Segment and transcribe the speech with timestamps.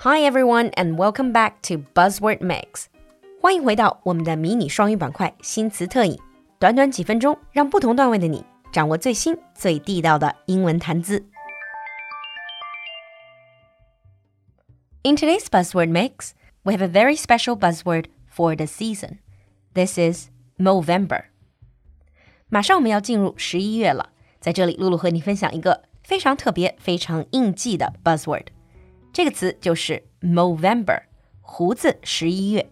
[0.00, 2.86] Hi everyone and welcome back to Buzzword Mix。
[3.40, 6.18] 欢迎回到我们的迷你双语板块新词特饮，
[6.58, 11.24] 短短几分钟，让不同段位的你掌握最新最地道的英文谈资。
[15.02, 19.18] In today's buzzword mix, we have a very special buzzword for the season.
[19.74, 21.24] This is Movember.
[22.48, 28.46] 马上我们要进入十一月了，在这里，露露和你分享一个非常特别、非常应季的 buzzword。
[29.12, 31.02] 这个词就是 Movember，
[31.40, 32.70] 胡子十一月。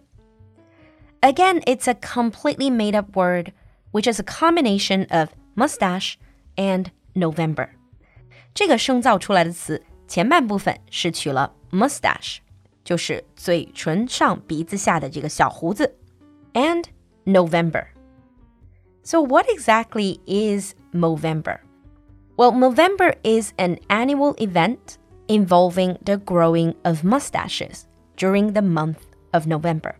[1.21, 3.51] Again, it's a completely made up word,
[3.91, 6.15] which is a combination of mustache
[6.55, 7.69] and November.
[8.53, 12.37] 这个生造出来的词前半部分是取了 mustache，
[12.83, 15.97] 就是嘴唇上鼻子下的这个小胡子，
[16.53, 16.85] and
[17.25, 17.87] November.
[19.03, 21.59] So what exactly is Movember?
[22.37, 24.97] Well, Movember is an annual event
[25.29, 27.83] involving the growing of mustaches
[28.17, 28.97] during the month
[29.31, 29.95] of November.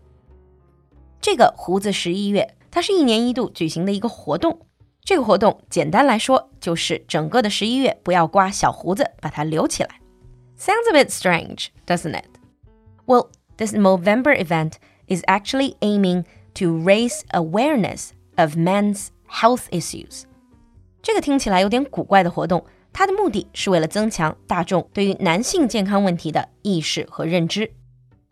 [1.20, 4.60] 这个胡子十一月，它是一年一度举行的一个活动。
[5.02, 10.00] 这个活动简单来说，就是整个的十一月不要刮小胡子，把它留起来。
[10.58, 12.26] Sounds a bit strange, doesn't it?
[13.06, 14.72] Well, this Movember event
[15.06, 20.24] is actually aiming to raise awareness of men's health issues.
[21.02, 22.64] 这个听起来有点古怪的活动，
[23.00, 27.70] 它的目的是为了增强大众对于男性健康问题的意识和认知，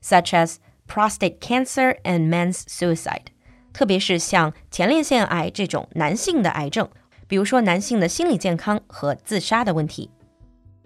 [0.02, 0.56] such as
[0.88, 3.26] prostate cancer and men's suicide，
[3.72, 6.88] 特别是像前列腺癌这种男性的癌症，
[7.26, 10.10] 比如说男性的心理健康和自杀的问题。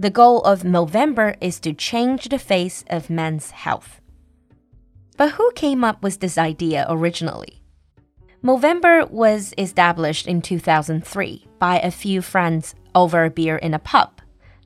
[0.01, 3.99] The goal of Movember is to change the face of men's health.
[5.17, 7.63] But who came up with this idea originally?
[8.41, 14.11] Movember was established in 2003 by a few friends over a beer in a pub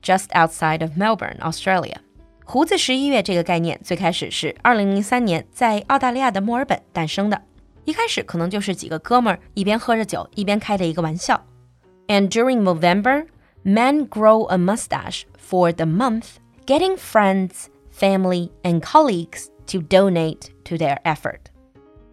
[0.01, 1.97] just outside of Melbourne, Australia.
[2.45, 7.41] 胡子十一月这个概念最开始是二零零三年在澳大利亚的墨尔本诞生的。
[7.85, 11.45] 一开始可能就是几个哥们儿一边喝着酒一边开的一个玩笑。
[12.07, 13.27] And during Movember,
[13.63, 16.35] men grow a mustache for the month,
[16.65, 21.39] getting friends, family, and colleagues to donate to their effort.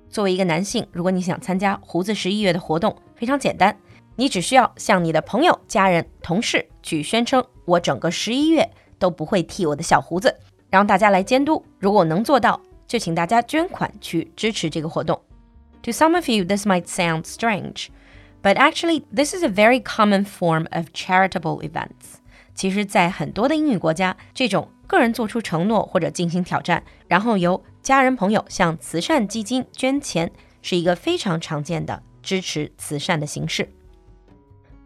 [0.08, 3.76] 作为一个男性，如果你想参加胡子十一月的活动，非常简单，
[4.15, 10.35] 你只需要向你的朋友、家人、同事去宣称：“我整个十一月都不会剃我的小胡子，
[10.69, 11.63] 让大家来监督。
[11.79, 15.21] 如果能做到，就请大家捐款去支持这个活动。”
[15.83, 17.89] To some of you, this might sound strange,
[18.41, 22.19] but actually, this is a very common form of charitable events.
[22.55, 30.31] 其实，在很多的英语国家，这种个人做出承诺或者进行挑战，然后由家人朋友向慈善基金捐钱，
[30.61, 33.69] 是一个非常常见的支持慈善的形式。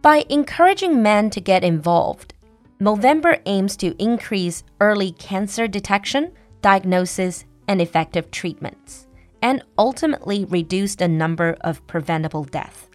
[0.03, 2.35] By encouraging men to get involved,
[2.79, 9.07] Movember aims to increase early cancer detection, diagnosis, and effective treatments,
[9.41, 12.89] and ultimately reduce the number of preventable death.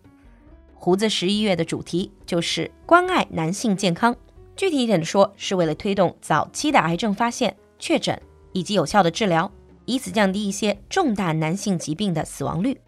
[0.76, 4.16] 胡子十一月的主题就是关爱男性健康。
[4.56, 8.22] 具体一点的说，是为了推动早期的癌症发现、确诊
[8.54, 9.52] 以及有效的治疗，
[9.86, 12.80] 以此降低一些重大男性疾病的死亡率。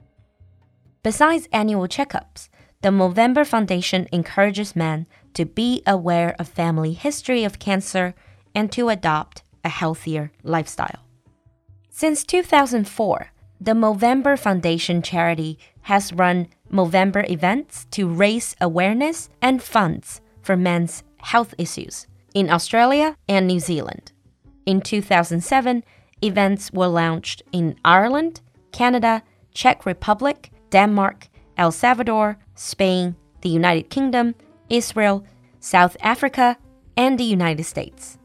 [1.02, 2.46] Besides annual checkups,
[2.83, 8.15] the Movember Foundation encourages men to be aware of family history of cancer
[8.55, 11.05] and to adopt a healthier lifestyle.
[11.91, 20.21] Since 2004, the Movember Foundation charity has run Movember events to raise awareness and funds
[20.43, 24.13] for men's health issues in Australia and New Zealand.
[24.67, 25.85] In 2007,
[26.23, 28.41] events were launched in Ireland,
[28.73, 29.23] Canada,
[29.55, 34.34] Czech Republic, Denmark, El Salvador, Spain, the United Kingdom,
[34.70, 35.24] Israel,
[35.60, 36.56] South Africa,
[36.96, 38.16] and the United States.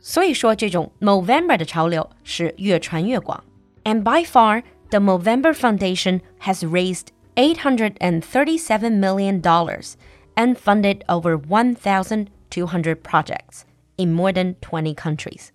[0.00, 3.44] 所以说，这种 Movember 的潮流是越传越广。
[3.84, 13.64] And by far, the Movember Foundation has raised $837 million and funded over 1,200 projects
[13.96, 15.48] in more than 20 countries.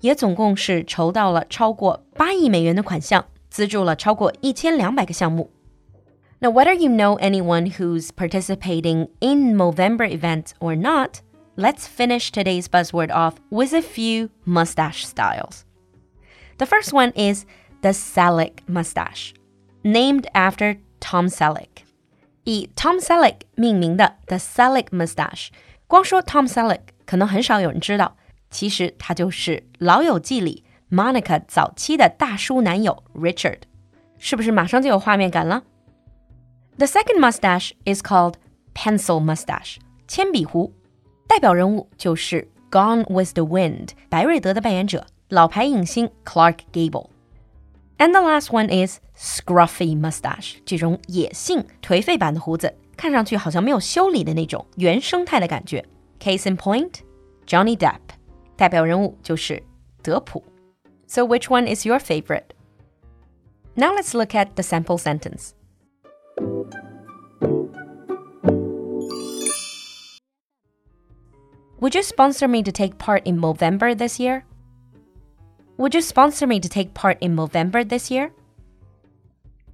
[0.00, 5.50] 也总共是筹到了超过八亿美元的款项，资助了超过一千两百个项目。
[6.40, 11.20] Now, whether you know anyone who's participating in Movember events or not,
[11.56, 15.64] let's finish today's buzzword off with a few mustache styles.
[16.58, 17.44] The first one is
[17.82, 19.34] the Selleck mustache,
[19.84, 21.84] named after Tom Selleck.
[22.44, 25.50] 以 Tom Selleck 命名的 The Selleck Mustache，
[25.86, 28.16] 光说 Tom Selleck 可能很少有人知道，
[28.50, 33.60] 其实他就是《老友记》里 Monica 早期的大叔男友 Richard，
[34.18, 35.62] 是不是马上就有画面感了
[36.78, 38.34] ？The second mustache is called
[38.74, 39.76] pencil mustache，
[40.08, 40.72] 铅笔胡，
[41.26, 55.84] 代表人物就是《Gone with the Wind》白瑞德的扮演者 老牌影星 Clark Gable。And the last one is scruffy mustache，这种野性颓废版的胡子，看上去好像没有修理的那种原生态的感觉。
[56.18, 56.94] Case in point,
[57.46, 58.00] Johnny Depp，
[58.56, 59.62] 代表人物就是
[60.02, 60.42] 德普。
[61.06, 62.46] So which one is your favorite?
[63.74, 65.50] Now let's look at the sample sentence.
[71.80, 74.44] Would you sponsor me to take part in Movember this year?
[75.78, 78.30] Would you sponsor me to take part in Movember this year?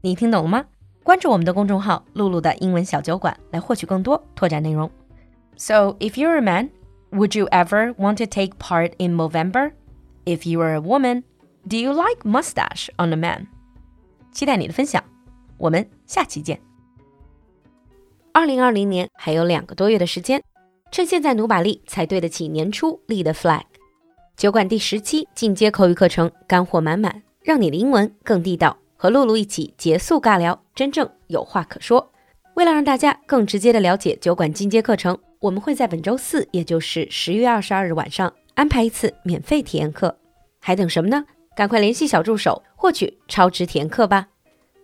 [0.00, 0.64] 你听懂了吗？
[1.02, 4.90] 关注我们的公众号“露露的英文小酒馆”来获取更多拓展内容。
[5.56, 6.70] So, if you're a man,
[7.10, 9.72] would you ever want to take part in Movember?
[10.24, 11.24] If you are a woman,
[11.66, 13.48] do you like mustache on a man?
[14.32, 15.02] 期待你的分享，
[15.58, 16.60] 我们下期见。
[18.35, 20.43] 二零二零年还有两个多月的时间，
[20.91, 23.61] 趁现在努把力，才对得起年初立的 flag。
[24.35, 28.75] 酒馆第十期进阶口语课程，干货满满，让你的英文更地道。
[28.95, 32.11] 和露露一起结束尬聊，真正有话可说。
[32.55, 40.17] 为了让大家更直接的了解酒馆进阶课程，我们会在本周四，也就是十月二十二日晚上安排一次免费体验课。
[40.59, 41.23] 还等什么呢？
[41.55, 44.27] 赶快联系小助手获取超值体验课吧。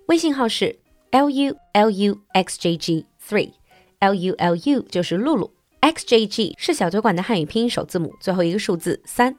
[0.05, 0.77] 微信号是
[1.09, 9.37] l u l u x j g three，l u l u 就是露露，x j g 是小酒馆的汉语拼音首字母最后一个数字三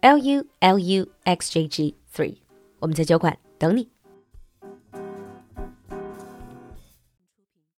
[0.00, 2.36] ，l u l u x j g three。
[2.78, 3.95] 我们在酒馆等你。